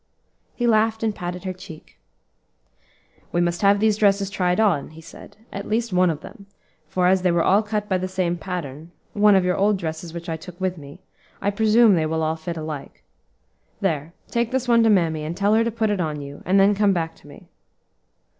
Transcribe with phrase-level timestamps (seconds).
[0.55, 1.99] He laughed and patted her cheek.
[3.31, 6.47] "We must have these dresses tried on," he said, "at least one of them;
[6.87, 10.11] for as they were all cut by the same pattern one of your old dresses
[10.11, 11.01] which I took with me
[11.39, 13.03] I presume they will all fit alike.
[13.79, 16.59] There, take this one to mammy, and tell her to put it on you, and
[16.59, 17.47] then come back to me."